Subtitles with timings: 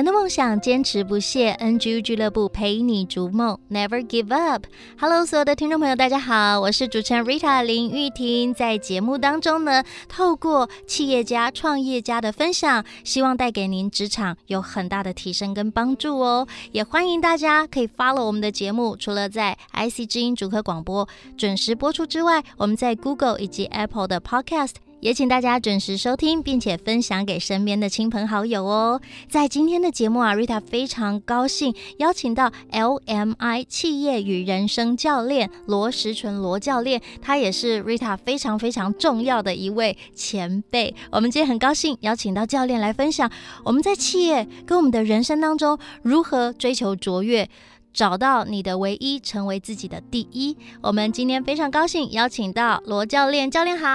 [0.00, 1.52] 转动梦想，坚持不懈。
[1.60, 4.64] ，NG 俱乐部陪你逐梦，Never give up。
[4.98, 8.54] Hello，所有的听众朋友，大家好，我是主持人 Rita 林玉婷。
[8.54, 16.48] 在节目当中呢，透过企业家、创业家的分享，希望带给您职场有很大的提升跟帮助哦。
[16.72, 24.76] 也欢迎大家可以 follow 我们的节目，除了在 IC 之音主客广播准时播出之外，我们在 Google 以及 Apple 的 Podcast。
[25.00, 29.00] 也请大家准时收听，并且分享给身边的亲朋好友哦。
[29.28, 40.94] 在今天的节目啊，Rita 非常高兴邀请到 LMI 企业与人生教练罗时纯罗教练，他也是 Rita 非常非常重要的一位前辈。
[41.10, 43.30] 我们今天很高兴邀请到教练来分享
[43.64, 47.48] 我们在企业跟我们的人生当中如何追求卓越。
[47.92, 50.56] 找到你的唯一，成为自己的第一。
[50.80, 53.86] 我们今天非常高兴邀请到罗教练，教练好。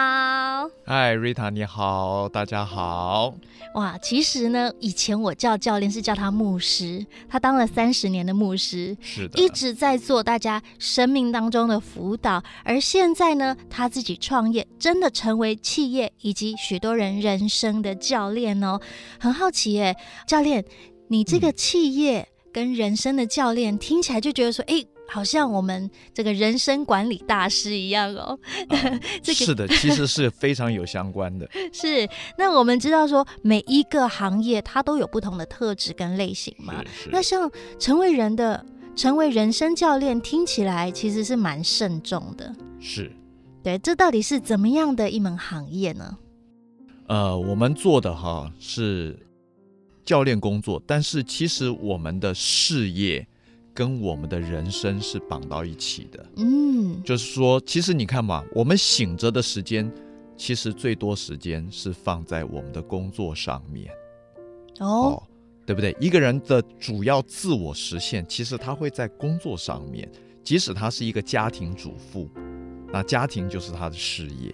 [0.85, 3.33] 嗨，Rita，你好，大家好。
[3.75, 12.43] 哇，其实呢，以前我叫教练是叫他牧师，他当了三十年的牧师，是的，一直在做大家生命当中的辅导。
[12.63, 18.79] 而现在呢，他自己创业，真的成为企业以及许多人人生的教练哦。
[19.19, 19.95] 很好奇耶，
[20.27, 20.63] 教练，
[21.07, 22.19] 你这个企业。
[22.19, 28.39] 嗯跟人生的教练听起来就觉得说，哎、欸，好像我们这个人生管理大师一样哦。
[28.69, 31.45] 呃 这个、是的， 其实是非常有相关的。
[31.73, 32.07] 是，
[32.37, 36.81] 那我们知道说，每一个行业它都有不同的特质跟类型嘛。
[37.11, 38.65] 那像成为人的，
[38.95, 42.55] 成为人生教练，听起来其实是蛮慎重的。
[42.79, 43.11] 是，
[43.61, 46.17] 对，这到底是怎么样的一门行业呢？
[47.07, 49.19] 呃，我们做的哈是。
[50.05, 53.27] 教练工作，但是其实我们的事业
[53.73, 56.25] 跟我们的人生是绑到一起的。
[56.37, 59.91] 嗯，就是说，其实你看嘛，我们醒着的时间，
[60.37, 63.91] 其实最多时间是放在我们的工作上面。
[64.79, 65.23] 哦，哦，
[65.65, 65.95] 对不对？
[65.99, 70.09] 一个人的主要自我实现，其实他会在工作上面。
[70.43, 72.29] 即使他是一个家庭主妇，
[72.93, 74.53] 那家庭就是他的事业。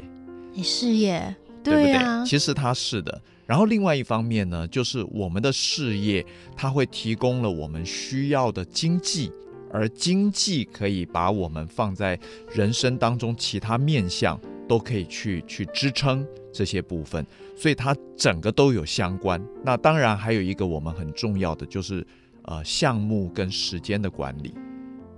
[0.54, 2.26] 你事业，对不对？
[2.26, 3.22] 其实他是的。
[3.52, 6.26] 然后另外一方面呢，就是我们的事业，
[6.56, 9.30] 它会提供了我们需要的经济，
[9.70, 12.18] 而经济可以把我们放在
[12.54, 14.40] 人生当中其他面向
[14.70, 19.46] 都可以去去支撑这些部分，所以它整个都有相关。
[19.66, 22.08] 那当然还有一个我们很重要的就是
[22.44, 24.54] 呃项目跟时间的管理，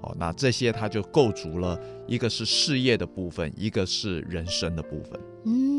[0.02, 5.22] 哦，那这些它就构筑了一个是事业的部分，一个是人生的部分。
[5.46, 5.73] 嗯。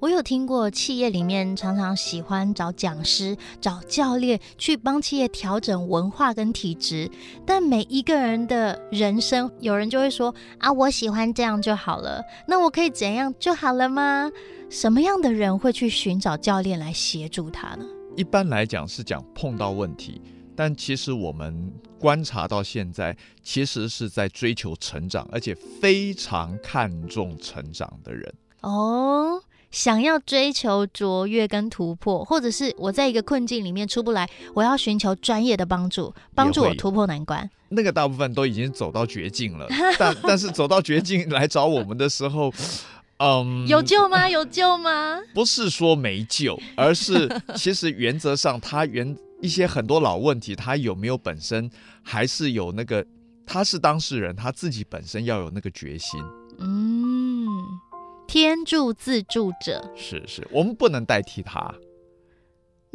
[0.00, 7.10] 我有听过企业里面常常喜欢找讲师、找教练去帮企业调整文化跟体质，
[7.46, 14.30] 但每一个人的人生，有人就会说啊，我喜欢这样就好了，那我可以怎样就好了吗？
[14.70, 17.84] 什么样的人会去寻找教练来协助他呢？
[18.16, 20.20] 一般来讲是讲碰到问题，
[20.56, 29.40] 但其实我们观察到现在，其实是在追求成长，而且非常看重成长的人哦。
[29.74, 37.50] 想要追求卓越跟突破，或者是我在一个困境里面出不来，我要寻求专业的帮助，帮助我突破难关。
[37.70, 39.66] 那个大部分都已经走到绝境了，
[39.98, 42.54] 但 但是走到绝境来找我们的时候，
[43.18, 44.28] 嗯，有救吗？
[44.28, 45.18] 有救吗？
[45.34, 51.68] 不是说没救，而是 其实原则上他原一些很多老问题，他有没有本身
[52.00, 53.04] 还是有那个，
[53.44, 56.22] 他是当事人，他自己本身要有那个决心。
[56.60, 57.03] 嗯。
[58.26, 61.74] 天助自助者，是是，我们不能代替他。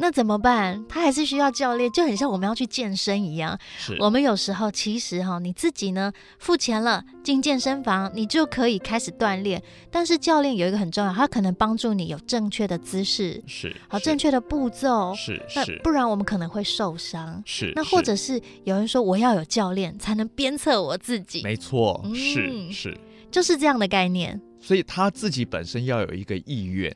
[0.02, 0.82] 那怎么办？
[0.88, 3.58] 他还是需要教练，就很像我们要去健身一样。
[3.76, 9.62] 是，我们有时候其实哈，你自己呢付钱了进健身房，你就可以开始锻炼。
[9.90, 17.42] 但是教练有一个很重要，他可能帮助你有正确的姿势，是好正确的步骤，是是，不然我们可能会受伤。
[17.44, 22.98] 是，那或者是有人说我要有教练才能鞭策我自己，没错，嗯、是是，
[23.30, 24.40] 就是这样的概念。
[24.60, 26.94] 所以他自己本身要有一个意愿，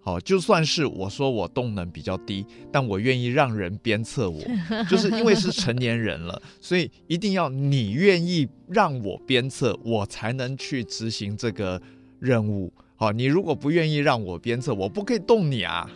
[0.00, 4.40] 好，就算是我说我动能比较低，但我愿意让人鞭策我，
[4.90, 11.80] 就是因为是成年人了，所以一定要你愿意让我鞭策，我才能去执行这个
[12.18, 12.72] 任务。
[12.98, 15.86] 好，你如果不愿意让我鞭策，我不可以动你啊。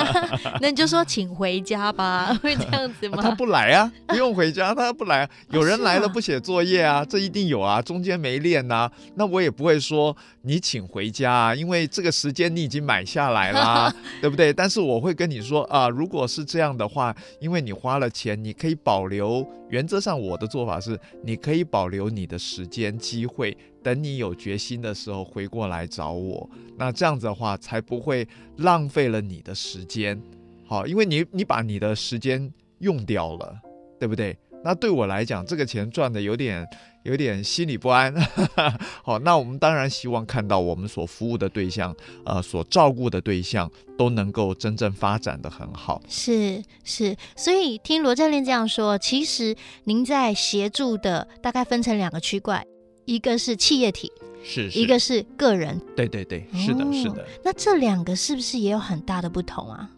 [0.60, 3.18] 那你就说请回家吧，会这样子吗？
[3.22, 5.30] 他不来啊，不用回家，他不来啊。
[5.52, 14.50] 有人来了不写作业啊，这一定有啊，中间没练呐，那我也不会说你请回家啊，因为这个时间你已经买下来啦， 对不对？
[14.50, 19.46] 但是我会跟你说啊，如果是这样的话，因为你花了钱，你可以保留。
[19.68, 23.56] 原则上，我的做法是，你可以保留你的时间机会，
[23.86, 26.50] 等你有决心的时候回过来找我。
[26.76, 30.20] 那这样子的话，才不会浪费了你的时间。
[30.66, 33.56] 好，因为你你把你的时间用掉了，
[34.00, 34.36] 对不对？
[34.64, 36.66] 那对我来讲，这个钱赚的有点
[37.04, 38.12] 有点心里不安。
[39.04, 41.94] 好，那我们当然希望看到我们所服务的对象，
[42.24, 46.02] 呃，所照顾的对象都能够真正发展得很好。
[46.08, 49.54] 是是，所以听罗教练这样说，其实
[49.84, 52.66] 您在协助的大概分成两个区块，
[53.06, 54.12] 一个是企业体，
[54.44, 55.80] 是，是，一个是个人。
[55.96, 57.22] 对对对，是的，是的。
[57.22, 59.90] 哦，那这两个是不是也有很大的不同啊？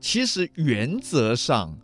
[0.00, 1.78] 其实原则上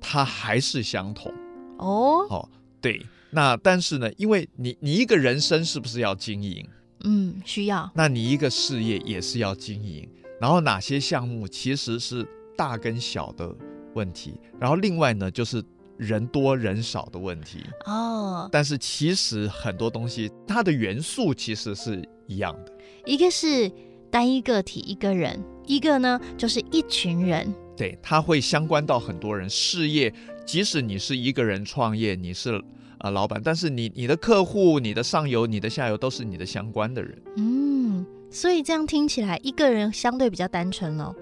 [0.00, 1.32] 它还是相同。
[1.78, 2.48] 哦，哦，
[2.80, 6.66] 对，那但是呢，因为你你一个人生是不是要经营？
[7.04, 7.90] 嗯，需要。
[7.94, 10.08] 那你一个事业也是要经营，
[10.40, 12.24] 然后哪些项目其实是
[12.56, 13.52] 大跟小的
[13.94, 15.62] 问题，然后另外呢就是
[16.02, 17.60] 人多人少的问题。
[17.86, 22.72] 哦，但是其实很多东西它的元素其实是一样的。
[23.06, 23.70] 一个是
[24.10, 27.54] 单一个体一个人，一个呢就是一群人。
[27.76, 30.12] 对，它会相关到很多人事业。
[30.44, 32.62] 即使你是一个人创业，你是啊、
[32.98, 37.22] 呃、老板，但是你你的客户、你的上游、你的下游都是你的相关的人。
[37.36, 41.14] 嗯，所以这样听起来，一个人相对比较单纯咯。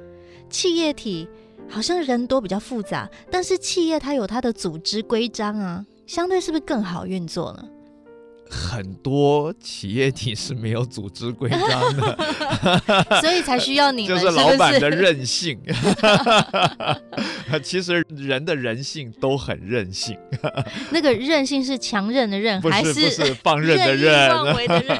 [0.48, 1.28] 企业体
[1.70, 7.64] 好像人多比较复杂，但是企业它有它的组织规章啊，相对是不是更好运作呢？
[8.50, 12.18] 很多企业体是没有组织规章的，
[13.22, 15.58] 所以才需要你们，就是老板的任性。
[17.62, 20.16] 其实人的人性都很任性。
[20.90, 24.30] 那个任性是强韧的韧，还是不是放任的任？
[24.30, 24.98] 放为的任。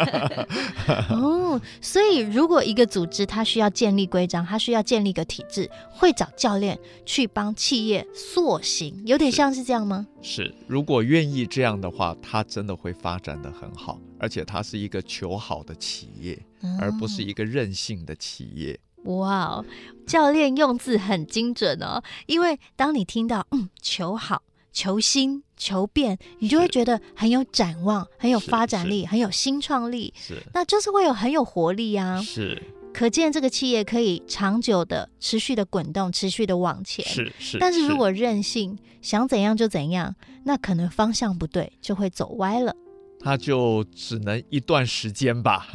[1.10, 10.06] 哦，所以如果一个组织它需要建立规章，它需要建立一个体制，会找教练去帮企业塑形，有点像是这样吗？
[10.22, 18.78] 是，如果愿意这样的话，它真的会发展的很好，而且它是一个求好的企业，嗯、而不是一个任性的企业。
[19.04, 19.64] 哇，
[20.06, 22.02] 教练用字很精准哦。
[22.26, 30.12] 因为当你听到“嗯，求好、求新、求变”，你就会觉得很有展望，很有发展力，很有新创力。
[30.14, 32.20] 是，那就是会有很有活力啊。
[32.20, 37.04] 是，可见这个企业可以长久的、持续的滚动，持续的往前。
[37.04, 37.58] 是是。
[37.58, 40.14] 但是如果任性，想怎样就怎样，
[40.44, 42.74] 那可能方向不对，就会走歪了。
[43.22, 45.66] 他就只能一段时间吧，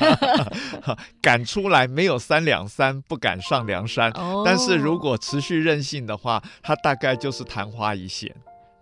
[1.20, 4.10] 赶出来没有三两三，不敢上梁山。
[4.12, 4.42] Oh.
[4.42, 8.34] 但是如果持续任性的话，他大概就是昙花一现。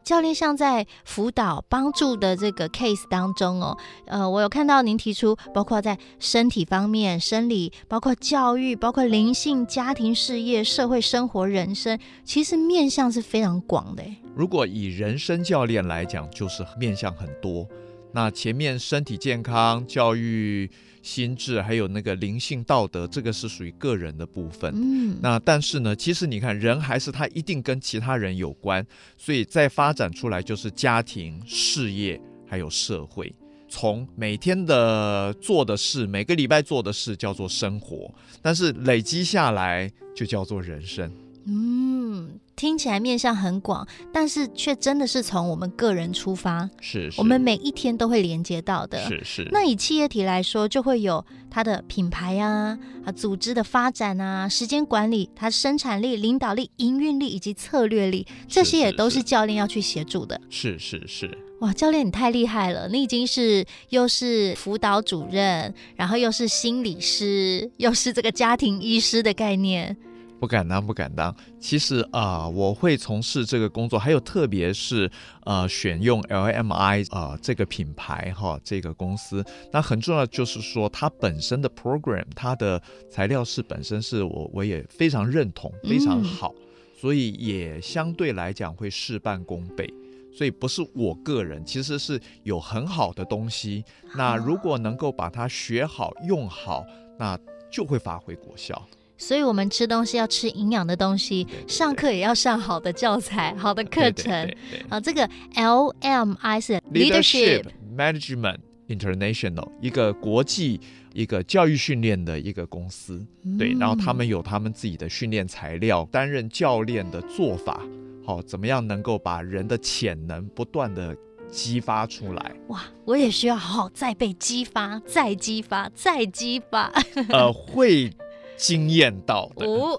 [0.04, 14.02] 教练像在辅导帮助的这个 case 当中哦，呃，我有看到您提出，包括在身体方面、生理，包括教育，包括灵性、家庭、事业、社会生活、人生，其实面向是非常广的。
[14.36, 17.66] 如果以人生教练来讲，就是面向很多。
[18.14, 20.70] 那前面身体健康、教育。
[21.04, 24.72] 心智还有那个灵性道德，这个是属于个人的部分。
[24.74, 28.82] 嗯，那但是呢，其实你看，人还是他一定跟其他人有关，
[29.18, 32.18] 所以再发展出来就是家庭、事业
[32.48, 33.30] 还有社会。
[33.68, 41.12] 从每天的做的事，每个礼拜做的事叫做生活，但是累积下来就叫做人生。
[41.44, 48.98] 嗯，听起来面向很广，但是却真的是从我们个人出发，是，是我们每一天都会连接到的。
[49.08, 49.48] 是是。
[49.50, 60.40] 那以企业体来说，就会有它的品牌啊，啊，组织的发展啊，时间管理，它生产力、领导力、营运力以及策略力，这些也都是教练要去协助的。
[60.48, 61.26] 是是是。
[61.26, 62.88] 是哇，教练你太厉害了！
[62.88, 69.96] 你已经是又是辅导主任，然后又是心理师，又是这个家庭医师的概念。
[70.44, 71.34] 不敢当，不敢当。
[71.58, 75.10] 其实啊、呃，我会从事这个工作，还有特别是
[75.46, 82.78] 呃，选用 LMI 啊、呃、这个品牌哈，这个公司，那很重要就是说，它本身的 program，它的
[83.10, 86.62] 材料是本身是我我也非常认同，非常好，嗯、
[87.00, 89.88] 所以也相对来讲会事半功倍。
[90.36, 93.82] 所以不是我个人，其实是有很好的东西，
[94.14, 96.84] 那如果能够把它学好用好，
[97.18, 97.38] 那
[97.72, 98.86] 就会发挥果效。
[99.16, 104.30] 所以我们吃东西要吃营养的东西，上课也要上好的教材、好的课程。
[104.30, 107.66] 对对对对，好，这个 LMI 是 Leadership
[107.96, 110.80] Management International，一个国际
[111.12, 113.24] 一个教育训练的一个公司。
[113.44, 117.80] 嗯、对，然后他们有他们自己的训练材料，担任教练的做法，
[118.26, 121.16] 好，怎么样能够把人的潜能不断的
[121.48, 122.52] 激发出来？
[122.66, 126.92] 哇，我也需要好好再被激发，再激发，再激发。
[127.28, 128.10] 呃，会。
[128.56, 129.98] 惊艳到的哦，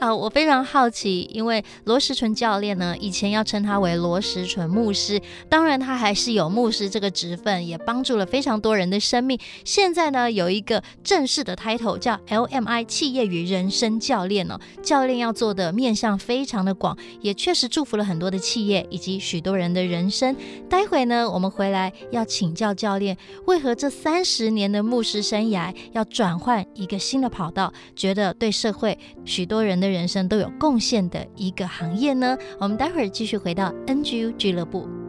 [0.00, 9.38] 好， 我非常好奇，因为罗石纯教练呢，以前要称他为罗石纯牧师，当然他还是有牧师这个职分，也帮助了非常多人的生命。
[9.64, 20.36] 现在呢，有一个正式的 title 叫 LMI 企业与人生教练哦，教练要做的面向非常的广，也确实祝福了很多的企业以及许多人的人生。
[20.68, 23.16] 待会呢，我们回来要请教教练，
[23.46, 32.36] 为何这三十年的牧师生涯要转换一个新的跑道，觉得对社会许多人的人生都有贡献的一个行业呢？
[32.58, 34.99] 我们待会儿继续回到 NGU 俱乐部。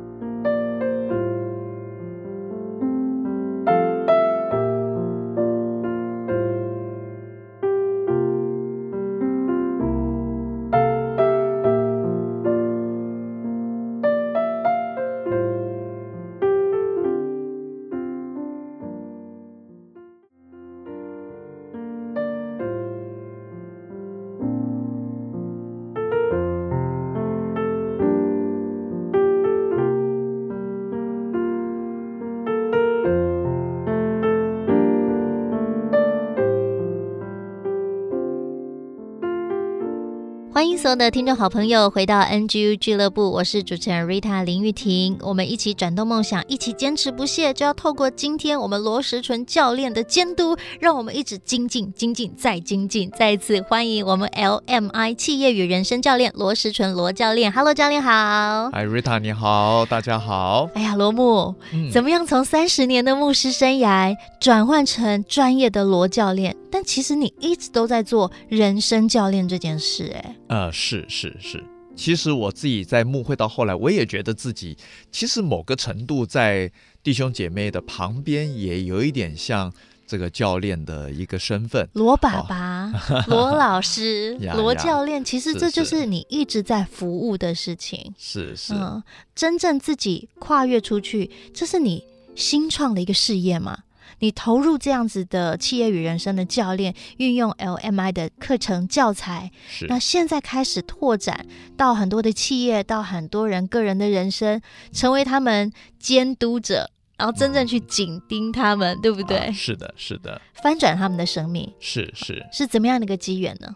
[40.98, 53.10] 的听众好朋友回到 NGU 俱乐部，我是主持人 Rita 林玉婷，我们一起转动梦想，一起坚持不懈，就要透过今天我们罗时纯教练的监督，让我们一直精进、精进再精进。
[53.12, 60.70] 再一次欢迎我们 LMI 企业与人生教练罗时纯罗教练，Hello 教练好，哎 Rita 你好，大家好。
[60.74, 66.56] 哎呀，罗牧，嗯、怎么样从三十年的牧师生涯转换成专业的罗教练？
[66.74, 71.64] 但其实你一直都在做人生教练这件事，哎，呃，是是是，
[71.96, 74.76] 其实我自己在牧会到后来，我也觉得自己
[75.12, 76.72] 其实某个程度在
[77.04, 79.72] 弟兄姐妹的旁边，也有一点像
[80.08, 81.88] 这个教练的一个身份。
[81.94, 88.12] 罗爸爸、哦、罗老师、罗教练，其实这就是你一直在服务的事情。
[88.18, 89.04] 是是，嗯，
[89.36, 92.04] 真正自己跨越出去，这是你
[92.36, 93.78] 新创的一个事业吗？
[94.22, 104.62] 你投入这样子的企业与人生的教练，运用 LMI 的课程教材，是那现在开始拓展到很多的企业，到很多人个人的人生，
[104.92, 109.52] 成为他们监督者，然后真正去紧盯他们，嗯、对不对、啊？
[109.52, 113.76] 是的，是的，翻转他们的生命，是是是怎么样的一个机缘呢？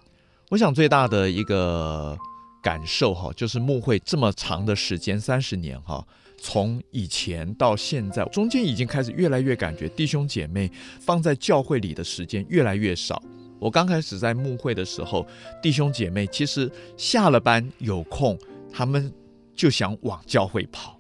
[0.50, 2.16] 我想最大的一个
[2.62, 6.06] 感受哈，就是牧会这么长的时间，三十年哈。
[6.48, 13.20] 从以前到现在，中间已经开始越来越感觉弟兄姐妹放在教会里的时间越来越少。
[13.58, 15.25] 我刚开始在牧会的时候，
[15.60, 18.38] 弟兄姐妹其实下了班有空，
[18.72, 19.12] 他们
[19.56, 21.00] 就想往教会跑。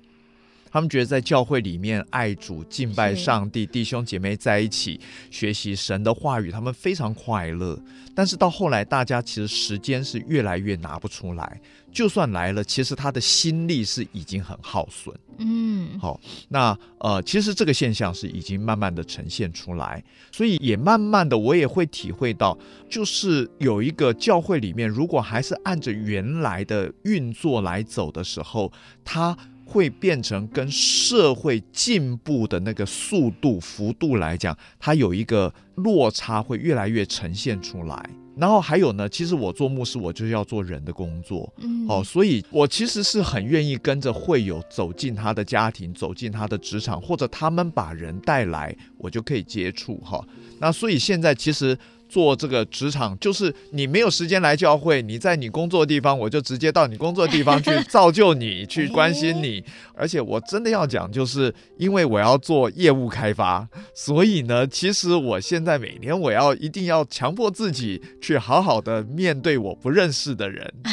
[0.75, 4.99] 他们觉得在教会里面爱主、敬拜上帝，弟兄姐妹在一起
[5.31, 7.81] 学习神的话语，他们非常快乐。
[8.13, 11.61] 但是到后来，大家其实时间是越来越拿不出来。
[11.93, 15.17] 就算来了，其实他的心力是已经很耗损。
[15.37, 22.57] 嗯，好，那呃，其实这个现象是已经慢慢的呈现出来，所以也慢慢的我也会体会到，
[22.89, 28.69] 就是有一个教会里面，如果还是按着原来的运作来走的时候，
[29.05, 38.09] 它会变成跟社会进步的那个速度幅度来讲，它有一个落差，会越来越呈现出来。
[38.37, 50.23] 然后还有呢，其实我做牧师，我就是要做人的工作，嗯，哦，所以我其实是很愿意跟着会友走进他的家庭，走进他的职场，或者他们把人带来，我就可以接触哈。
[50.59, 51.77] 那所以现在其实。
[52.15, 59.61] 做这个职场，就是你没有时间来教会，你在你工作的地方，我就直接到你工作的地方去 造就你，去关心你。
[59.93, 70.73] 而且我真的要讲，就是因为我要做业务开发，所以呢，其实我现在每年我要一定要强迫自己去好好的面对我不认识的人。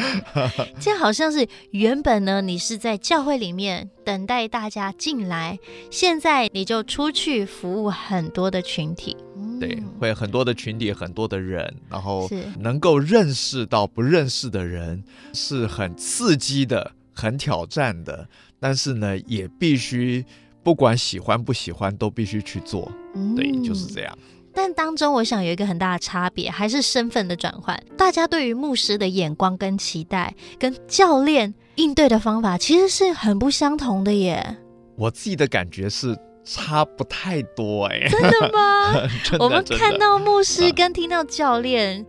[0.78, 5.58] 这好像是原本呢，你是在教会里面等待大家进来，
[5.90, 9.16] 现在你就出去服务很多的群体。
[9.58, 12.28] 对，会很多的群体，很多的人，然后
[12.58, 15.02] 能够认识到不认识的人，
[15.34, 18.28] 是很刺激的，很挑战的。
[18.58, 20.24] 但是呢，也必须
[20.62, 22.90] 不管喜欢不喜欢，都必须去做。
[23.36, 24.18] 对，就是这样。
[24.52, 27.80] 但当中我想有一个很大的差别，还是身份的转换。
[27.96, 34.56] 大家对于牧师的眼光跟期待，跟教练应对的方法，其实是很不相同的耶。
[34.96, 36.18] 我自己的感觉是
[36.52, 38.08] 差不太多哎。
[38.08, 39.08] 真的吗？
[39.22, 42.04] 真的，我们看到牧师跟听到教练，啊、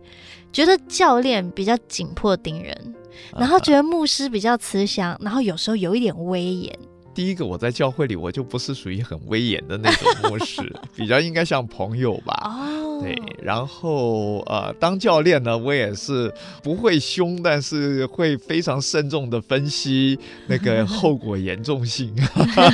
[0.52, 2.94] 觉得教练比较紧迫盯人，
[3.38, 6.76] 然后觉得牧师比较慈祥，然后有时候有一点威严。
[7.14, 10.62] 第一个，我在教会里，我就不是属于很威严的那种牧师，
[10.96, 12.32] 比较应该像朋友吧。
[12.44, 13.16] 哦，对。
[13.40, 16.32] 然后呃，当教练呢，我也是
[16.62, 22.14] 不会凶，但是会非常慎重的分析那个 后果严重性。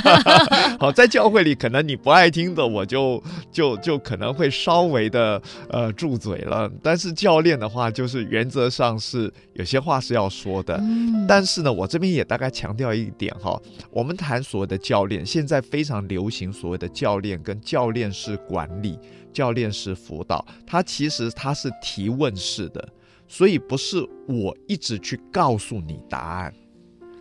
[0.80, 3.22] 好，在教会里，可能你不爱听的，我就
[3.52, 6.70] 就就可能会稍微的呃住嘴了。
[6.82, 10.74] 但是教练的话，就是原则上是有些话是要说的。
[10.82, 11.26] 嗯。
[11.28, 13.60] 但是呢，我这边也大概强调一点哈，
[13.90, 14.38] 我们谈。
[14.48, 18.98] 所谓的教练，现在非常流行所谓的教练跟教练式管理、
[19.32, 22.88] 教练式辅导，它其实它是提问式的，
[23.26, 26.54] 所以不是我一直去告诉你答案，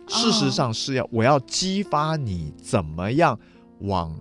[0.08, 3.38] 事实上是要我要激发你怎么样
[3.80, 4.18] 往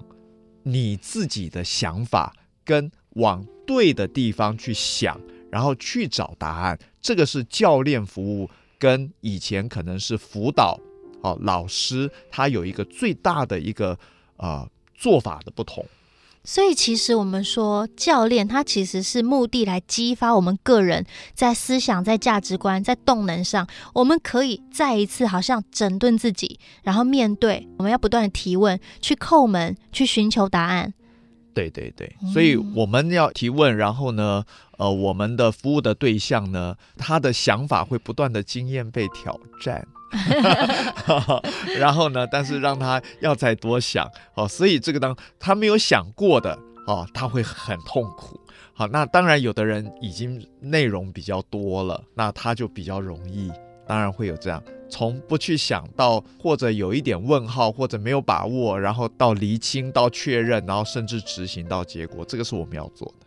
[0.63, 5.19] 你自己的想法跟往对的地方去想，
[5.51, 6.77] 然后去找答案。
[7.01, 10.79] 这个是教练服务跟以前可能是辅导。
[11.21, 13.97] 哦，老师他有一个最大的一个
[14.35, 15.83] 呃做法的不同，
[16.47, 30.93] 所以其实我们说教练他其实是目的来激发我们个人在思想、在价值观、在动能上，我们可以再一次好像整顿自己，然后面对我们要不断的提问，去叩门，去寻求答案。
[31.53, 34.45] 对对对，所以我们要提问，然后呢，
[34.77, 39.85] 呃，我们的服务的对象呢，他的想法会不断的经验被挑战。
[41.77, 42.25] 然后呢？
[42.27, 48.39] 但是让他要再多想哦，所以这个当他没有想过的哦，他会很痛苦。
[48.73, 53.51] 好，那当然有的人已经内容比较多了，那他就比较容易，
[53.87, 63.26] 当然会有这样从不去想到或者有一点问号或者没有把握，然后到厘清到确认，然后甚至执行到结果，这个是我们要做的。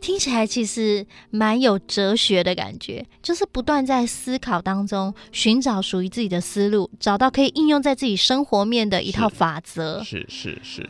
[0.00, 10.02] 听起来其实蛮有哲学的感觉，就是不断在思考当中寻找属于自己的思路，找到可以应用在自己生活面的一套法则。
[10.02, 10.82] 是是是，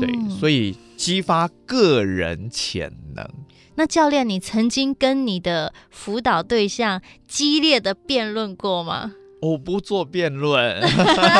[0.00, 3.28] 对，所以激发个人潜能。
[3.74, 9.12] 那教练，你曾经跟你的辅导对象激烈的辩论过吗？
[9.40, 10.82] 我不做辩论，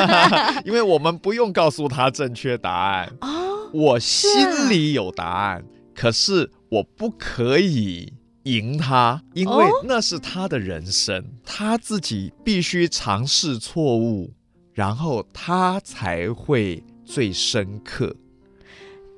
[0.64, 3.12] 因为我们不用告诉他正确答案。
[3.23, 4.31] 哦，我心
[4.69, 5.64] 里有答案，
[5.95, 6.51] 可是。
[6.70, 8.12] 我不可以
[8.44, 14.33] 赢他，因为那是他的人生，他自己必须尝试错误，
[14.72, 18.14] 然后他才会最深刻。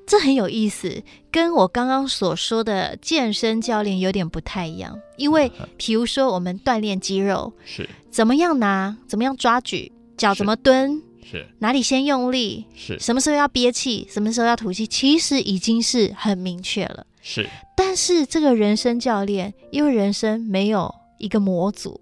[0.07, 4.99] 这很有意思，跟我刚刚所说的健身教练有点不太一样。
[5.15, 17.05] 因为，比如说我们锻炼肌肉，是怎么样拿，怎么样抓举，脚怎么蹲，是哪里先用力，是什么时候要憋气，什么时候要吐气，其实已经是很明确了。
[17.21, 22.01] 是，但是这个人生教练，因为人生没有一个模组，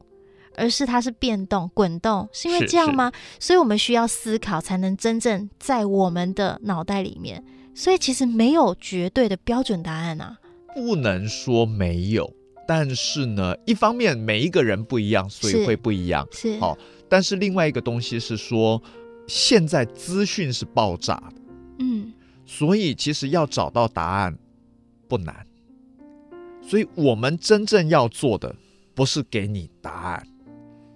[0.55, 3.11] 而是它是变动、滚动，是因为这样吗？
[3.39, 7.43] 所以我们需要思考，才能真正在我们的脑袋里面。
[7.75, 10.37] 所以其实没有绝对的标准答案啊，
[10.75, 12.29] 不能说没有，
[12.67, 16.27] 但是呢，一方面每一个人不一样，所以会不一样。
[16.31, 16.77] 是，好，
[17.07, 18.81] 但是另外一个东西是说，
[19.27, 21.41] 现在资讯是爆炸的，
[21.79, 22.11] 嗯，
[22.45, 24.37] 所以其实要找到答案。
[25.09, 25.45] 不难，
[26.61, 28.55] 所以我们真正要做的
[28.93, 30.27] 不是给你答案，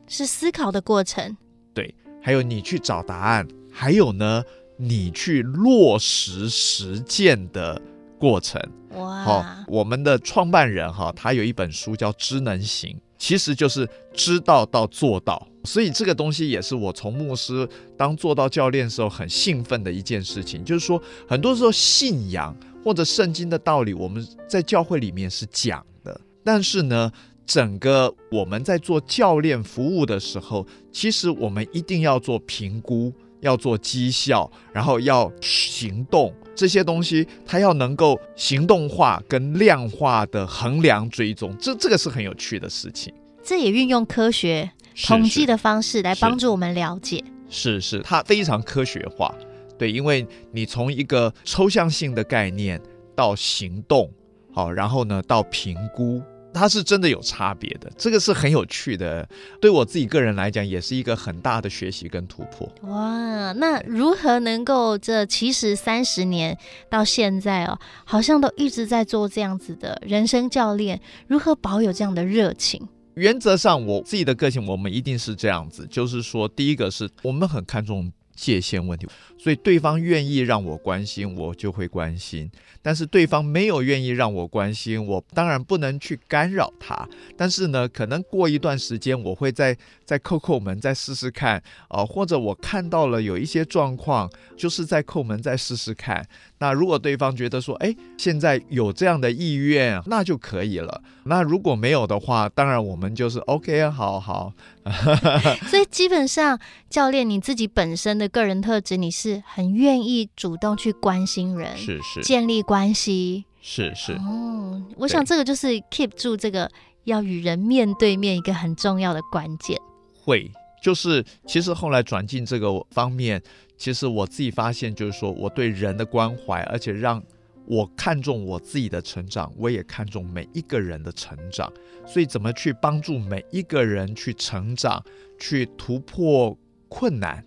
[0.08, 1.36] 是思考的过程。
[1.74, 4.44] 对，还有你去找答案，还有呢，
[4.78, 7.82] 你去落实实践的
[8.20, 8.62] 过程。
[8.92, 9.24] 哇！
[9.24, 15.48] 好，我们的创办人哈，他有一本书叫《知能行》，其实就是知道到做到。
[15.64, 22.56] 所以这个东西也是我从牧师当做到教练的时候很兴奋的一件事情，就是说很多时候信仰。
[22.84, 27.12] 或者圣经的道理，我们在教会里面是讲的，但是呢，
[27.46, 43.14] 整个我们在做教练服务的时候，其实我们一定要做评估，要做绩效，然后要行动，这些东西它要能够行动化跟量化的衡量追踪，这这个是很有趣的事情。
[43.44, 44.72] 这也运用科学
[45.06, 47.24] 统计的方式来帮助我们了解。
[47.50, 49.34] 是是，它非常科学化。
[49.78, 52.82] 对，因为你从一个抽象性的概念
[53.16, 54.10] 到行动，
[54.52, 56.22] 好，然后呢到评估，
[56.54, 59.28] 它是真的有差别的，这个是很有趣的。
[59.60, 62.70] 对我自己个人来讲，也是一个很大的学习跟突破。
[62.84, 66.58] 哇，那如何能够这其实三十年
[66.90, 72.88] 到现在哦，好像都一直在做这样子的人生教练，如何保有这样的热情？
[73.16, 82.50] 原则上，我自己的个性，我们一定是这样子，就是说，第一个是我们很看重界限问题，所以对方愿意让我关心，我就会关心。
[82.82, 87.08] 但是对方没有愿意让我关心，我当然不能去干扰他。
[87.38, 89.78] 但是呢，可能过一段时间，我会在
[90.14, 91.56] 再扣扣门，再试试看
[91.88, 96.24] 啊、呃，或者我看到了有一些状况，就是再扣门再试试看。
[96.60, 101.02] 那如果对方觉得说，哎，现在有这样的意愿，那就可以了。
[101.24, 104.54] 那如果没有的话，当然我们就是 OK，好好。
[105.68, 106.60] 所以基本上，
[106.92, 114.12] 教练你自己本身的个人特质，你是很愿意主动去关心人，是是，建立关系，是是。
[114.14, 116.70] 哦，我想这个就是 keep 住这个
[117.06, 119.76] 要与人面对面一个很重要的关键。
[120.24, 123.42] 会，就是其实后来转进这个方面，
[123.78, 127.22] 其实我自己发现，就是说我对人的关怀，而且让。
[127.66, 131.72] 我看重我自己的成长，我也看重每一个人的成长，
[132.06, 135.02] 所以怎么去帮助每一个人去成长，
[135.40, 136.58] 去突破
[136.90, 137.42] 困难，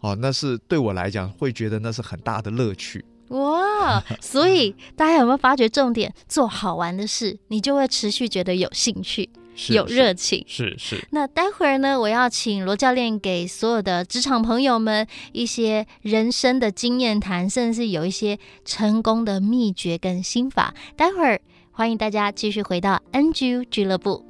[0.00, 3.02] 哦，那是对我来讲会觉得那是很大的乐趣。
[3.28, 6.12] 哇， 所以大家有没有发觉重点？
[6.28, 9.30] 做好玩的事，你就会持续觉得有兴趣。
[9.70, 20.74] 有热情，是是，那待会儿呢，我要请罗教练给所有的职场朋友们一些人生的经验谈，甚至是有一些成功的秘诀跟心法。
[20.96, 21.40] 待会儿
[21.72, 24.27] 欢迎大家继续回到 NGU 俱乐部。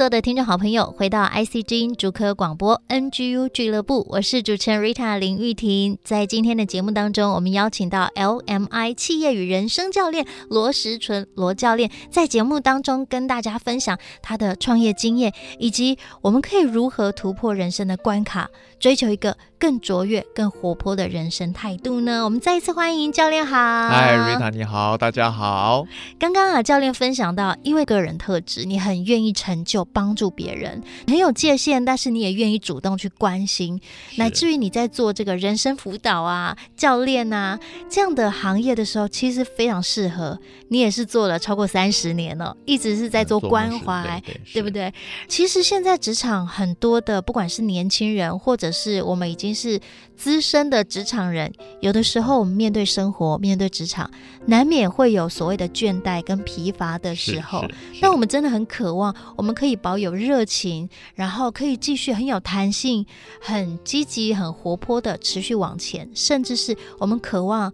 [0.00, 5.98] 所有的听众好朋友回到 IC 之音竹科广播 NGU 俱乐部，我是主持人 Rita 林玉婷。
[6.02, 22.24] 在今天的节目当中，我们邀请到 LMI 企业与人生教练罗时纯罗教练，在节目当中跟大家分享他的创业经验，以及我们可以如何突破人生的关卡，追求一个更卓越、更活泼的人生态度呢？
[22.24, 23.56] 我们再一次欢迎教练好。
[23.90, 25.86] 嗨，Rita 你好，大家好。
[26.18, 29.60] 刚刚啊，教练分享到，因为个人特质，你很愿意成。
[29.62, 33.78] 就帮助别人，很有界限，但是你也愿意主动去关心，
[34.16, 40.38] 乃至于你在做这个人生辅导啊、教练啊这样的行业的时候，其实非常适合。
[40.68, 44.92] 你也是做了超过三十年了，一直是在做关怀，对不对？
[45.28, 49.78] 其实现在职场很多的，不管是年轻人，或者是我们已经是
[50.16, 54.10] 资深的职场人，有的时候我们面对生活、面对职场，
[54.46, 57.64] 难免会有所谓的倦怠跟疲乏的时候。
[58.00, 59.54] 但我们真的很渴望，我们。
[59.60, 63.04] 可以保有热情，然后可以继续很有弹性、
[63.42, 67.70] 很积极、很活泼的持续往前，甚至是我们渴望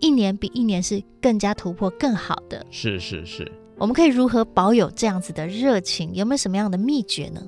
[0.00, 2.66] 一年比一年是更加突破、更好的。
[2.70, 6.12] 是是是，我们可以如何保有这样子的热情？
[6.12, 7.40] 有没有什么样的秘诀呢？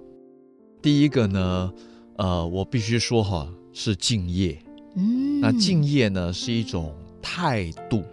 [0.81, 1.71] 第一个呢，
[2.17, 4.59] 呃，我必须说哈，是敬业。
[4.97, 8.05] 嗯，那敬业呢是一种态度，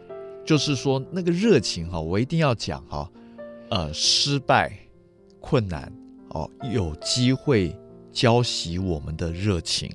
[0.45, 3.09] 就是说那个热情哈，我一定要讲哈，
[3.69, 4.77] 呃，失败。
[5.41, 5.89] 困难
[6.31, 7.73] 哦，有机会
[8.11, 9.89] 浇熄我们的热情，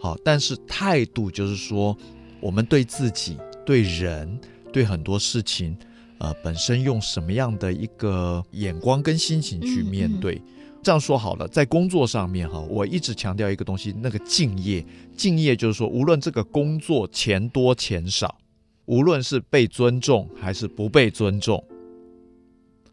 [0.00, 1.96] 好，但是态度就是说，
[2.40, 4.38] 我们对自己、对人、
[4.72, 5.78] 对很多事情，
[6.18, 10.34] 呃，本身用什么样的一个眼光跟心情去面对？
[10.34, 10.55] 嗯嗯。
[10.86, 14.86] 这样说好了，在工作上面哈，我一直强调一个东西，那个敬业。
[15.16, 18.38] 敬业就是说，无论这个工作钱多钱少，
[18.84, 21.64] 无论是被尊重还是不被尊重，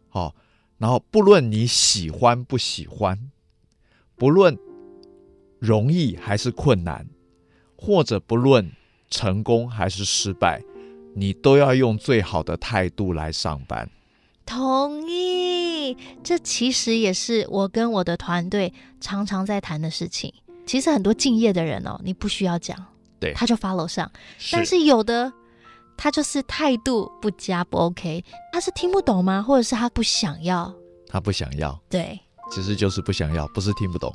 [0.08, 0.34] 好。
[0.76, 3.30] 然后，不论你喜欢不喜欢，
[4.16, 4.58] 不论
[5.60, 7.06] 容易还是困难，
[7.76, 8.72] 或者不论
[9.08, 10.60] 成功还是失败，
[11.14, 13.88] 你都要用最好的态度来上班。
[14.44, 15.43] 同意，
[16.22, 20.32] 这其实也是我跟我的团队常常在谈的事情。
[20.66, 22.76] 其实很多敬业的人哦，你不需要讲，
[23.18, 24.10] 对，他就 follow 上。
[24.52, 25.32] 但是有的。
[25.96, 29.40] 他就是态度不佳不 OK，他是听不懂吗？
[29.40, 30.74] 或者是他不想要？
[31.06, 32.18] 他不想要，对，
[32.50, 34.12] 其实就是不想要，不是听不懂，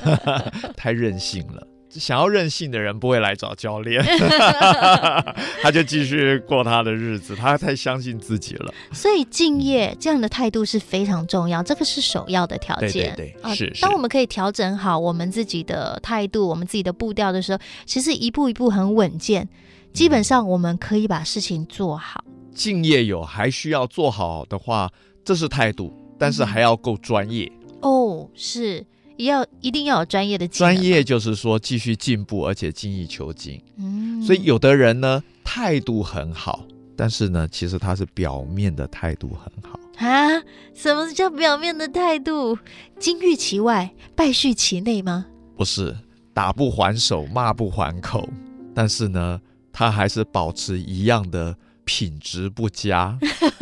[0.76, 1.66] 太任性了。
[1.90, 4.02] 想要任性的人不会来找教练，
[5.62, 8.72] 他就继续过他的日子，他太相信自己了。
[8.92, 13.14] 所以敬业这样的态度是非常重要，这个是首要的条件。
[13.16, 13.72] 对对对，是。
[13.80, 19.48] 当我们可以调整好我们自己的态度，我们自己的步调的时候，其实一步一步很稳健，
[19.92, 22.22] 基本上我们可以把事情做好。
[22.54, 24.90] 敬业有还需要做好的话，
[25.24, 27.50] 这是态度，但是还要够专业。
[27.80, 28.84] 哦，是。
[29.26, 33.60] 要一定要有专业的专业，就是说继续进步，而且精益求精。
[33.76, 36.64] 嗯，所以有的人呢态度很好，
[36.96, 40.42] 但是呢，其实他是表面的态度很好啊？
[40.74, 42.56] 什么叫表面的态度？
[43.00, 45.26] 金玉其外，败絮其内吗？
[45.56, 45.96] 不是，
[46.32, 48.28] 打不还手，骂不还口，
[48.72, 49.40] 但是呢，
[49.72, 53.18] 他还是保持一样的品质不佳，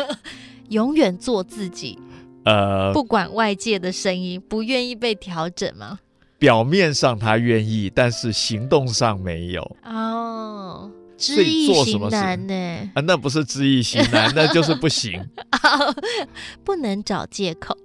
[0.69, 1.99] 永远做自己。
[2.47, 5.99] 呃，不管外界的声音，不愿意被调整吗？
[6.39, 9.77] 表面上他愿意，但是行动上没有。
[9.85, 12.55] 哦，知易行难呢？
[12.95, 15.19] 啊，那不是知易行难， 那就是不行。
[15.51, 15.95] 哦，
[16.63, 17.77] 不能找借口。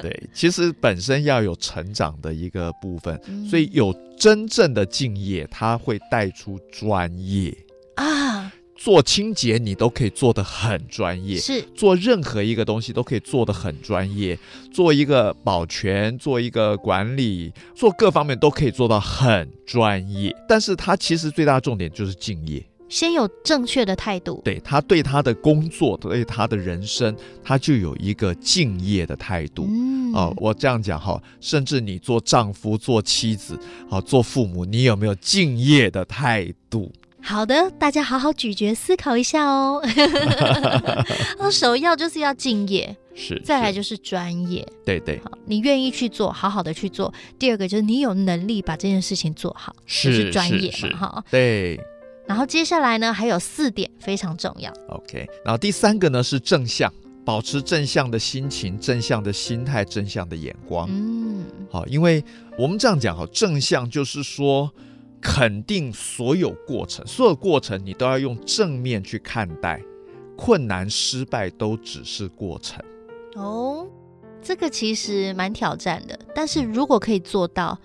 [0.00, 7.56] 对，其实本身要有成长的一个部分，嗯，所以有真正的敬业，他会带出专业
[7.96, 8.50] 啊。
[8.82, 14.36] 做清洁你都可以做得很专业，是做任何一个东西都可以做得很专业，
[14.72, 20.34] 做一个保全，做一个管理，做各方面都可以做到很专业。
[20.48, 29.64] 但是他其实最大的重点就是敬业，先有正确的态度，对他对他的工作，对他的人生，他就有一个敬业的态度。
[29.68, 33.56] 嗯，哦，我这样讲哈，甚至你做丈夫、做妻子、
[33.88, 36.90] 啊，做父母，你有没有敬业的态度？
[37.24, 39.80] 好的，大家好好咀嚼思考一下 哦。
[41.50, 44.66] 首要就是要敬业，是，再来就是专业。
[44.84, 47.12] 对对，好，你愿意去做，好好的去做。
[47.38, 51.24] 第二个就是你有能力把这件事情做好，是，就是专业嘛，哈。
[51.30, 51.80] 对。
[52.26, 54.72] 然后接下来呢，还有四点非常重要。
[54.88, 56.92] OK，然后第三个呢是正向，
[57.24, 60.88] 保持正向的心情、正向的心态、正向的眼光。
[60.90, 62.24] 嗯，好，因为
[62.58, 64.70] 我们这样讲哈，正向就是说。
[65.22, 69.80] 肯定所有过程，所有过程你都要用正面去看待，
[70.36, 72.84] 困难失败都只是过程。
[73.36, 73.86] 哦，
[74.42, 77.78] 这个其实蛮挑战的，但是如果可以做到，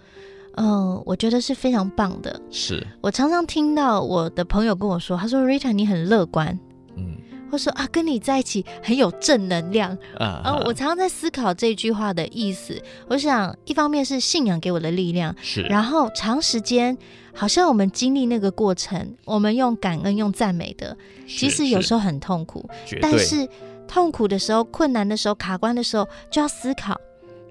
[0.56, 2.42] 嗯、呃，我觉得是非常棒的。
[2.50, 6.60] 是我常常听到我的朋友跟我说，他说：“Rita，你很乐观。”
[6.98, 7.16] 嗯。
[7.50, 10.42] 或说啊，跟你在一起很有正能量啊！
[10.44, 12.78] 啊，我常常在思考这句话的意思。
[13.08, 15.62] 我想，一方面是信仰给我的力量，是。
[15.62, 16.98] 然后长时间，
[17.38, 20.98] 好像我们经历那个过程，我们用感恩、用赞美的，
[21.28, 22.68] 其实有时候很痛苦。
[23.00, 23.48] 但是
[23.88, 27.00] 痛苦的时候、困难的时候、卡关的时候，就要思考：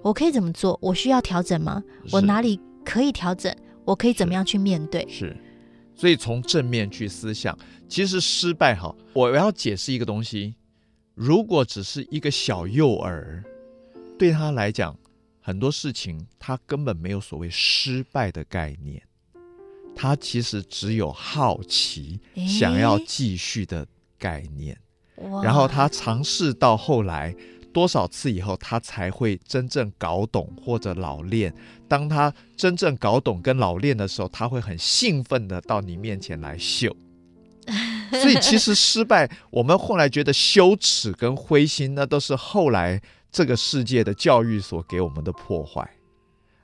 [0.03, 0.77] 我可以怎么做？
[0.83, 1.81] 我需要调整吗？
[2.11, 3.55] 我哪里可以调整？
[3.85, 5.07] 我可以怎么样去面对？
[5.09, 5.37] 是。
[5.95, 7.57] 所以从正面去思想，
[7.89, 10.57] 其实失败哈，我要解释一个东西。
[11.15, 13.43] 如果只是一个小幼儿，
[14.19, 14.95] 对他来讲，
[15.41, 19.01] 很多事情他根本没有所谓失败的概念，
[19.97, 23.85] 他其实只有好奇，想要继续的
[24.17, 24.79] 概念。
[25.43, 27.35] 然后他尝试到后来。
[27.73, 31.55] 多少次以后，他才会真正搞懂或者老练。
[31.87, 36.97] 当他真正搞懂跟老练的时候，他会很兴奋的到你面前来秀。
[38.23, 42.99] 所以其实失败，我们后来觉得羞耻跟灰心，那都是后来
[43.31, 45.87] 这个世界的教育所给我们的破坏。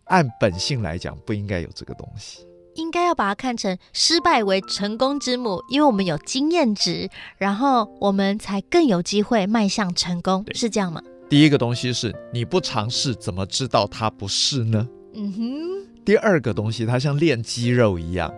[0.05, 2.47] 按本性来讲，不应该有这个东西。
[2.75, 7.09] 应该要把它看成失败为成功之母，因为我们有经验值，
[7.39, 11.03] 然后我们才更有机会迈向成功，是这样吗？
[11.29, 14.89] 第一个东西是你不尝试，怎么知道它不是呢？
[15.15, 15.93] 嗯哼。
[16.05, 18.33] 第二个东西，它像练肌肉一样，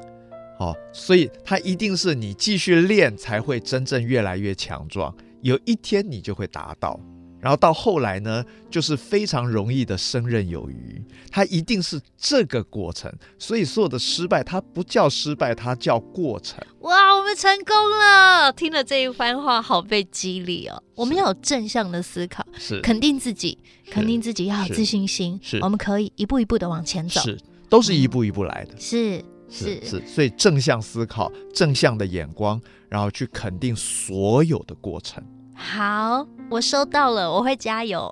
[0.59, 7.01] 哦，所以它一定是你继续练才会真正越来越强壮，有一天你就会达到。
[7.45, 13.13] 然后到后来呢，就是非常容易的胜任有余，它一定是这个过程。
[13.39, 16.59] 所以所有的失败，它不叫失败，它叫过程。
[16.81, 18.51] 哇，我们成功了！
[18.55, 20.83] 听了这一番话，好被激励哦。
[20.95, 23.59] 我们要有正向的思考，是肯定自己，
[23.91, 25.39] 肯定自己要有自信心。
[25.43, 27.21] 是，我们可以一步一步的往前走。
[27.21, 28.73] 是，都是一步一步来的。
[28.73, 35.23] 嗯、是是是，是，所以正向思考，正向的眼光，然后去肯定所有的过程。
[35.55, 38.11] 好，我收到了，我会加油。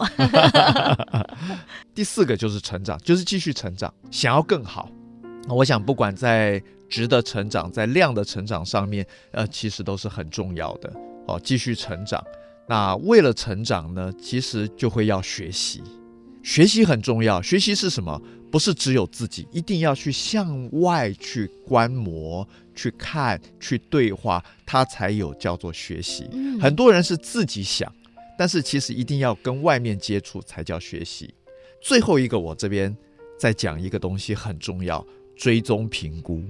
[1.94, 4.88] 第四个就是成长，就是继续成长，想要更好。
[5.48, 10.92] 我想，不管在质的成长，在量的成长上面，呃，其实都是很重要的。
[11.26, 12.22] 哦，继续成长。
[12.68, 15.82] 那为了成长呢，其实就会要学习。
[16.42, 17.42] 学习很重要。
[17.42, 18.20] 学习是什么？
[18.50, 26.28] 不是只有自己，一定要去向外去观摩、去看、去对话，它才有叫做学习。
[26.32, 26.60] 嗯。
[26.60, 27.92] 很多人是自己想，
[28.38, 31.32] 但是其实一定要跟外面接触才叫学习。
[31.80, 32.96] 最后一个，我这边
[33.38, 35.04] 再讲一个东西很重要，
[35.36, 36.42] 追踪评估。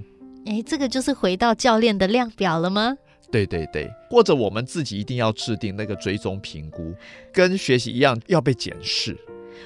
[0.45, 2.95] 诶，这个就是回到教练的量表了吗？
[3.31, 6.93] 对对对，或者我们自己一定要制定那个追踪评估，
[7.31, 9.17] 跟学习一样要被检视。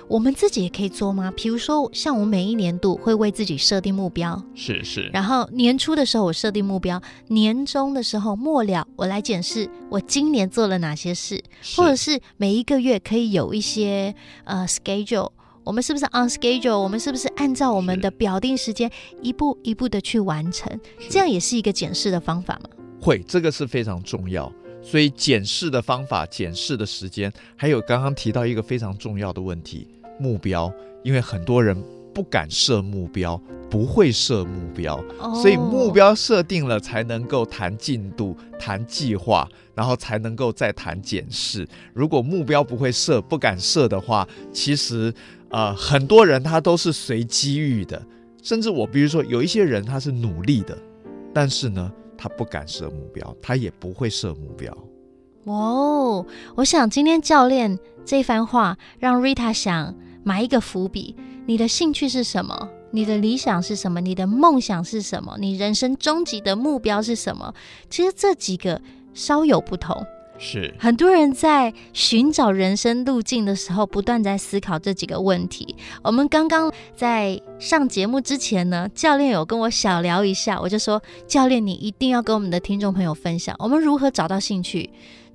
[0.08, 1.32] 我们自己也可以做吗？
[1.36, 5.10] 比如说，像我每一年度会为自己设定目标，是是。
[5.14, 11.44] 然后年初的时候我设定目标，年终的时候末了我来检视我今年做了哪些事，
[11.76, 15.32] 或者是每一个月可以有一些呃 schedule，
[15.64, 16.78] 我们是不是 on schedule？
[16.78, 18.90] 我们是不是按照我们的表定时间
[19.22, 20.80] 一步一步的去完成？
[21.10, 22.70] 这样也是一个检视的方法吗？
[23.02, 24.52] 会，这个是非常重要。
[24.90, 29.86] 所以检视的方法、检视的时间，还有刚刚提到一个非常重要的问题。
[30.18, 30.72] 目标，
[31.04, 31.78] 因为很多人
[32.14, 35.36] 不敢设目标，不会设目标，oh.
[35.42, 39.46] 所以目标设定了才能够谈进度、谈计划，
[39.76, 41.68] 然后才能够再谈检视。
[41.94, 45.14] 如果目标不会设、不敢设的话，其实
[45.50, 48.02] 呃很多人他都是随机遇的，
[48.42, 50.78] 甚至我比如说有一些人他是努力的，
[51.34, 54.76] 但是呢他不敢设目标，他也不会设目标。
[55.46, 56.26] 哇哦，
[56.56, 59.96] 我想今天教练这番话让 Rita 想。
[60.24, 62.70] 埋一个伏笔，你的兴趣是什么？
[62.92, 64.02] 你的理想是什么？
[64.02, 65.38] 你的梦想是什么？
[65.40, 67.54] 你人生终极的目标是什么？
[67.90, 68.82] 其实这几个
[69.14, 70.06] 稍有不同。
[70.40, 75.76] 是很多人在寻找人生路径的时候，不断在思考这几个问题。
[76.04, 84.90] 我们刚刚在上节目之前呢，教练有跟我小聊一下，我就说，教练你一定要跟我们的听众朋友分享，我们如何找到兴趣，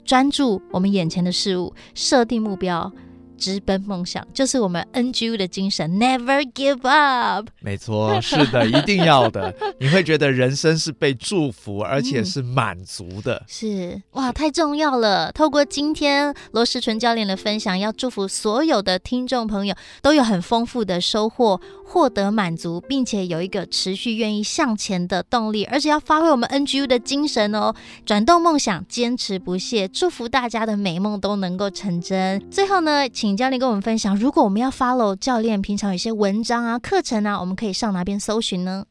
[0.04, 2.92] 专注我们眼前的事物，设定目标。
[3.42, 7.48] 直奔梦想，就是我们 NGU 的精神，Never give up。
[7.60, 9.52] 没错，是的，一定要的。
[9.80, 13.34] 你会觉得人生是被祝福，而且是满足的。
[13.42, 15.32] 嗯、是哇，太重要了。
[15.32, 21.60] 透过今天罗时纯教练的分享，要祝福所有的听众朋友都有很丰富的收获，
[21.92, 27.74] 获得满足，并且有一个持续愿意向前的动力，而且要发挥我们 NGU 的精神哦，
[28.06, 29.86] 转动梦想，坚持不懈。
[29.88, 32.40] 祝福大家的美梦都能够成真。
[32.50, 33.36] 最后呢，请。
[33.42, 38.84] 教练跟我们分享，如果我们要 follow 教练平常有些文章啊、课程啊，我们可以上哪边搜寻呢？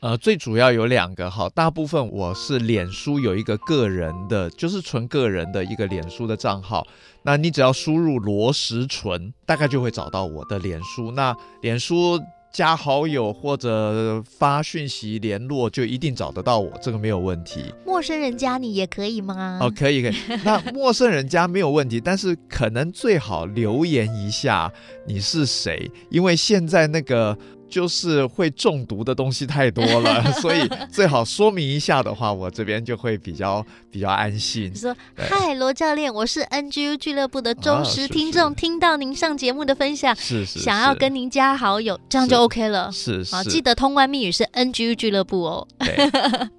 [0.00, 6.86] 呃，最主要有两个哈，大部分我是脸书有一个个人的，就是纯个人的一个脸书的账号。
[7.22, 11.10] 那你只要输入罗时纯，大概就会找到我的脸书。
[11.12, 12.20] 那脸书。
[12.56, 17.66] 加好友或者发讯息联络，就一定找得到我，这个没有问题。
[17.84, 19.58] 陌生人加你也可以吗？
[19.60, 20.14] 哦，可以可以。
[20.42, 24.72] 那陌生人加没有问题，但是可能最好留言一下
[25.06, 27.36] 你是谁，因为现在那个。
[27.68, 34.70] 就是会中毒的东西太多了， 所以最好说明一下的话，我这边就会比较比较安心。
[34.72, 42.90] 你说：“嗨，罗教练，我是 NGU 俱乐部的忠实听众，听到您上节目的分享，是是，想要跟您加好友，这样就 OK 了。
[42.92, 45.68] 是是，好，记得通关密语是 NGU 俱乐部哦。
[45.78, 45.96] 对，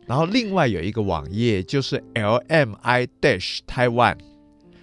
[0.05, 4.17] 然后另外有一个网页就是 LMI Dash Taiwan，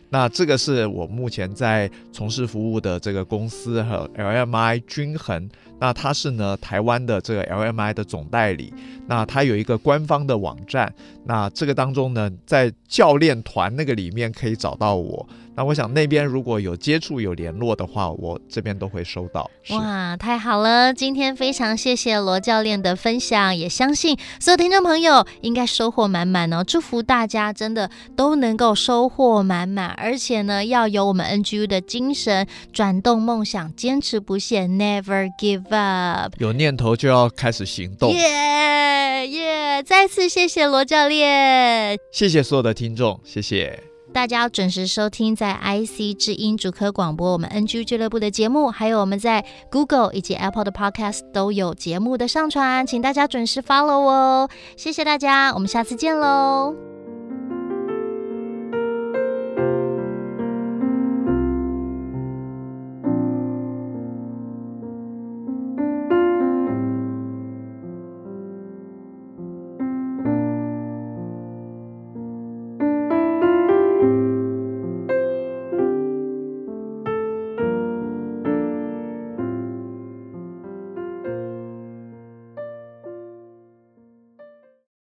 [0.08, 5.48] 那这个是我目前在从事服务的这个公司和 LMI 均衡。
[5.78, 8.72] 那他是呢，台湾的这个 LMI 的总代理，
[9.06, 10.92] 那他有一个官方的网站，
[11.24, 15.26] 那这个当中呢，在教练团那个里面可以找到我。
[15.56, 19.48] 那我想那边如果有接触有联络的话，我这边都会收到。
[19.70, 20.92] 哇，太好了！
[20.92, 26.64] 今天非常谢谢罗教练的分享，也相信所有听众朋友应该收获满满哦。
[26.64, 36.34] 祝福大家真的都能够收获满满，而且呢，要有我们 NGU 的精神，转动梦想，坚持不懈，Never give up。
[36.38, 38.10] 有念头就要开始行动。
[38.10, 39.82] 耶耶！
[39.84, 43.93] 再次谢谢罗教练，谢谢所有的听众，谢谢。
[44.14, 54.48] 大家准时收听在 IC 之音主科广播我们 NG 俱乐部的节目，还有我们在 Google 以及 Apple 的 Podcast 都有节目的上传，请大家准时 follow 哦。
[54.76, 56.93] 谢谢大家，我们下次见喽。